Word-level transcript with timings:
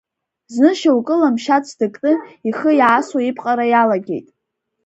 Зны 0.53 0.71
шьоукы 0.79 1.15
ламшьаҵә 1.21 1.71
дыкны 1.79 2.13
ихы 2.49 2.71
иаасуа 2.79 3.21
ипҟара 3.29 3.65
иалагеит. 3.69 4.27